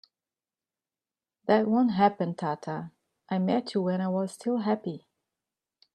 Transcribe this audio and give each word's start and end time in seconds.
That 1.45 1.67
won't 1.67 1.91
happen 1.91 2.33
Tata, 2.33 2.89
I 3.29 3.37
met 3.37 3.75
you 3.75 3.83
when 3.83 4.01
I 4.01 4.07
was 4.07 4.31
still 4.31 4.57
happy! 4.57 5.05